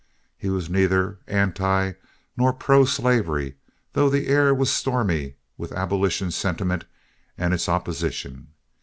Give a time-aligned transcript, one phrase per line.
[0.35, 1.93] He was neither anti
[2.35, 3.57] nor pro slavery,
[3.93, 6.85] though the air was stormy with abolition sentiment
[7.37, 8.47] and its opposition.